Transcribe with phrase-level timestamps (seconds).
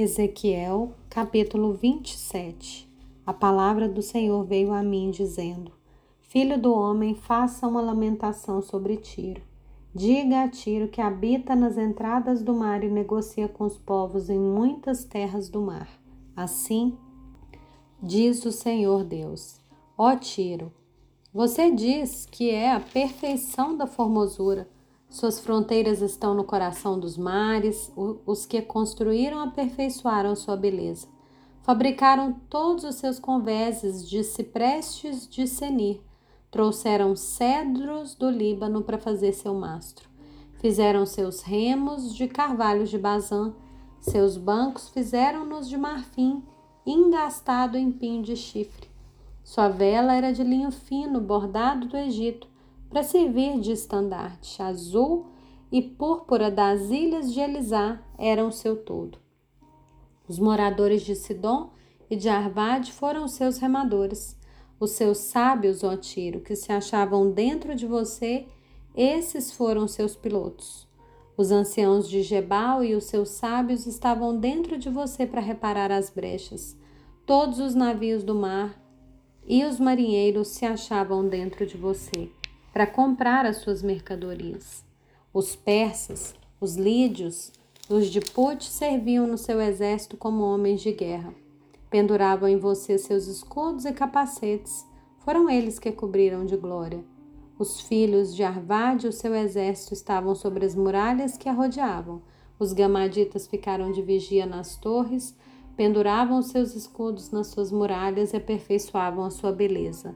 [0.00, 2.88] Ezequiel, capítulo 27
[3.26, 5.72] A palavra do Senhor veio a mim, dizendo:
[6.20, 9.42] Filho do homem, faça uma lamentação sobre Tiro.
[9.92, 14.38] Diga a Tiro que habita nas entradas do mar e negocia com os povos em
[14.38, 15.88] muitas terras do mar.
[16.36, 16.96] Assim,
[18.00, 19.60] diz o Senhor Deus:
[19.98, 20.72] Ó Tiro,
[21.34, 24.68] você diz que é a perfeição da formosura
[25.10, 27.90] suas fronteiras estão no coração dos mares,
[28.26, 31.08] os que construíram aperfeiçoaram sua beleza.
[31.62, 36.00] Fabricaram todos os seus convéses de ciprestes de Senir.
[36.50, 40.08] Trouxeram cedros do Líbano para fazer seu mastro.
[40.60, 43.54] Fizeram seus remos de carvalhos de Bazã.
[44.00, 46.42] Seus bancos fizeram-nos de marfim,
[46.86, 48.88] engastado em pinho de chifre.
[49.42, 52.46] Sua vela era de linho fino, bordado do Egito
[52.88, 54.62] para servir de estandarte.
[54.62, 55.26] Azul
[55.70, 59.18] e púrpura das ilhas de Elisá eram seu todo.
[60.26, 61.70] Os moradores de Sidom
[62.10, 64.36] e de Arvade foram seus remadores.
[64.80, 68.46] Os seus sábios, ó Tiro, que se achavam dentro de você,
[68.94, 70.86] esses foram seus pilotos.
[71.36, 76.10] Os anciãos de Gebal e os seus sábios estavam dentro de você para reparar as
[76.10, 76.76] brechas.
[77.24, 78.80] Todos os navios do mar
[79.46, 82.30] e os marinheiros se achavam dentro de você
[82.72, 84.84] para comprar as suas mercadorias.
[85.32, 87.52] Os persas, os lídios,
[87.88, 91.32] os de Put serviam no seu exército como homens de guerra.
[91.90, 94.86] Penduravam em você seus escudos e capacetes.
[95.20, 97.02] Foram eles que cobriram de glória.
[97.58, 102.22] Os filhos de Arvade e o seu exército estavam sobre as muralhas que a rodeavam.
[102.58, 105.34] Os gamaditas ficaram de vigia nas torres,
[105.76, 110.14] penduravam seus escudos nas suas muralhas e aperfeiçoavam a sua beleza.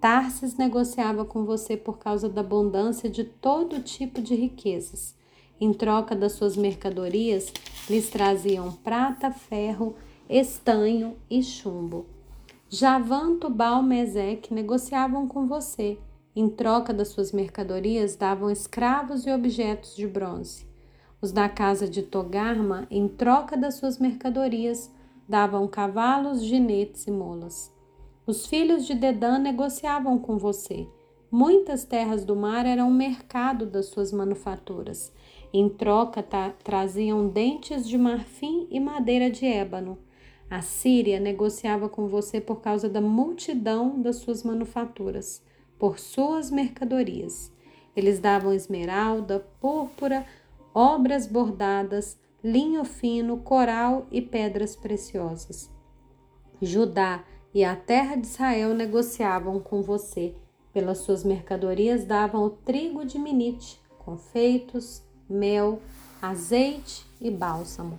[0.00, 5.14] Tarsis negociava com você por causa da abundância de todo tipo de riquezas.
[5.60, 7.52] Em troca das suas mercadorias,
[7.88, 9.94] lhes traziam prata, ferro,
[10.26, 12.06] estanho e chumbo.
[12.70, 15.98] Javan, Tubal, Meseque negociavam com você.
[16.34, 20.66] Em troca das suas mercadorias, davam escravos e objetos de bronze.
[21.20, 24.90] Os da casa de Togarma, em troca das suas mercadorias,
[25.28, 27.70] davam cavalos, ginetes e molas.
[28.30, 30.86] Os filhos de Dedã negociavam com você.
[31.32, 35.12] Muitas terras do mar eram o mercado das suas manufaturas.
[35.52, 36.24] Em troca,
[36.62, 39.98] traziam dentes de marfim e madeira de ébano.
[40.48, 45.42] A Síria negociava com você por causa da multidão das suas manufaturas,
[45.76, 47.52] por suas mercadorias.
[47.96, 50.24] Eles davam esmeralda, púrpura,
[50.72, 55.68] obras bordadas, linho fino, coral e pedras preciosas.
[56.62, 60.34] Judá e a terra de Israel negociavam com você.
[60.72, 65.80] Pelas suas mercadorias davam o trigo de Minite, confeitos, mel,
[66.22, 67.98] azeite e bálsamo.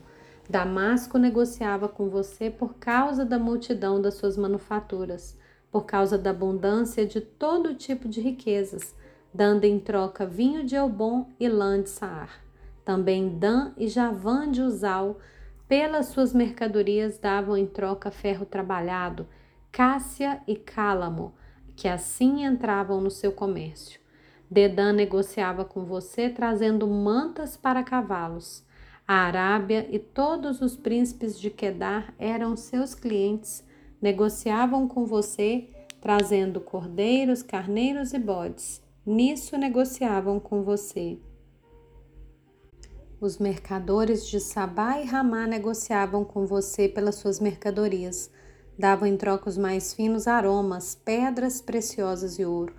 [0.50, 5.38] Damasco negociava com você por causa da multidão das suas manufaturas,
[5.72, 8.94] por causa da abundância de todo tipo de riquezas,
[9.34, 12.42] dando em troca vinho de Elbon e lã de Saar.
[12.84, 15.20] Também Dan e Javã de Uzal,
[15.68, 19.26] pelas suas mercadorias, davam em troca ferro trabalhado,
[19.72, 21.34] Cássia e Cálamo,
[21.78, 24.02] que assim entravam no seu comércio.
[24.50, 28.66] Dedã negociava com você trazendo mantas para cavalos.
[29.08, 33.64] A Arábia e todos os príncipes de Quedar eram seus clientes,
[34.02, 35.70] negociavam com você
[36.02, 38.82] trazendo cordeiros, carneiros e bodes.
[39.06, 41.18] Nisso negociavam com você.
[43.22, 48.30] Os mercadores de Sabá e Ramá negociavam com você pelas suas mercadorias
[48.78, 52.74] davam em troca os mais finos aromas, pedras preciosas e ouro.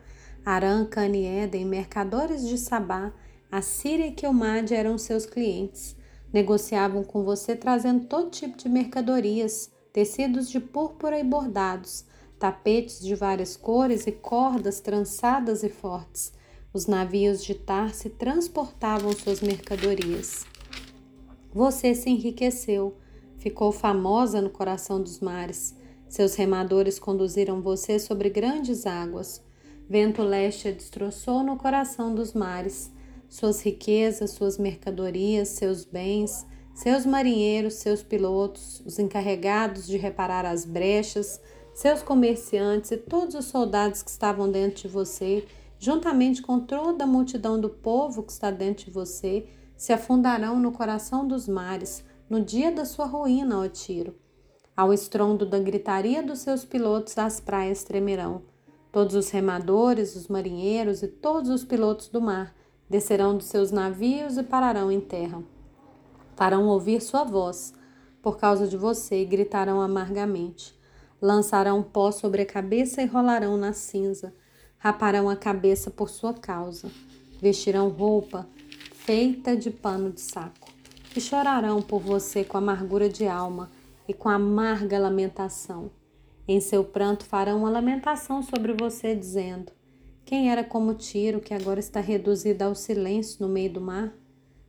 [0.44, 3.12] Arã, Cana e Éden, mercadores de Sabá,
[3.50, 5.94] a Síria e Quilmade eram seus clientes.
[6.32, 12.04] Negociavam com você trazendo todo tipo de mercadorias, tecidos de púrpura e bordados,
[12.38, 16.32] tapetes de várias cores e cordas trançadas e fortes.
[16.72, 20.46] Os navios de Tarse transportavam suas mercadorias.
[21.52, 22.96] Você se enriqueceu,
[23.36, 25.74] ficou famosa no coração dos mares.
[26.12, 29.42] Seus remadores conduziram você sobre grandes águas.
[29.88, 32.92] Vento leste a destroçou no coração dos mares.
[33.30, 40.66] Suas riquezas, suas mercadorias, seus bens, seus marinheiros, seus pilotos, os encarregados de reparar as
[40.66, 41.40] brechas,
[41.72, 45.46] seus comerciantes e todos os soldados que estavam dentro de você,
[45.78, 50.72] juntamente com toda a multidão do povo que está dentro de você, se afundarão no
[50.72, 54.21] coração dos mares, no dia da sua ruína, ó Tiro.
[54.82, 58.42] Ao estrondo da gritaria dos seus pilotos, as praias tremerão.
[58.90, 62.52] Todos os remadores, os marinheiros e todos os pilotos do mar
[62.90, 65.40] descerão dos seus navios e pararão em terra.
[66.34, 67.72] Farão ouvir sua voz.
[68.20, 70.76] por causa de você e gritarão amargamente.
[71.20, 74.34] Lançarão pó sobre a cabeça e rolarão na cinza.
[74.78, 76.90] Raparão a cabeça por sua causa.
[77.40, 78.48] Vestirão roupa
[78.94, 80.72] feita de pano de saco.
[81.14, 83.70] E chorarão por você com amargura de alma
[84.08, 85.90] e com amarga lamentação.
[86.46, 89.72] Em seu pranto farão uma lamentação sobre você, dizendo:
[90.24, 94.12] Quem era como Tiro, que agora está reduzido ao silêncio no meio do mar?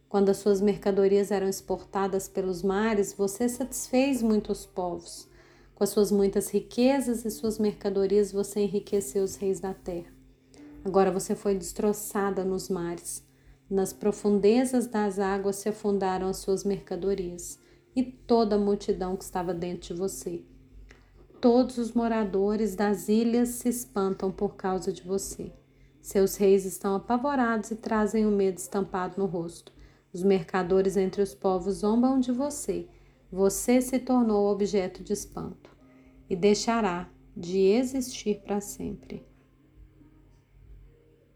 [0.08, 5.28] Quando as suas mercadorias eram exportadas pelos mares, você satisfez muitos povos.
[5.74, 10.14] Com as suas muitas riquezas e suas mercadorias, você enriqueceu os reis da terra.
[10.86, 13.26] Agora você foi destroçada nos mares.
[13.68, 17.58] Nas profundezas das águas se afundaram as suas mercadorias
[17.96, 20.44] e toda a multidão que estava dentro de você.
[21.40, 25.52] Todos os moradores das ilhas se espantam por causa de você.
[26.02, 29.72] Seus reis estão apavorados e trazem o medo estampado no rosto.
[30.14, 32.88] Os mercadores entre os povos zombam de você.
[33.32, 35.70] Você se tornou objeto de espanto
[36.30, 39.26] e deixará de existir para sempre.